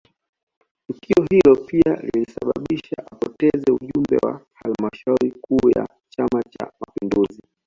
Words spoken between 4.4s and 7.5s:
halmashauri kuu ya chama cha mapinduzi